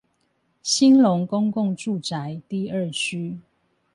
[0.63, 3.37] 興隆公共住宅 D 二區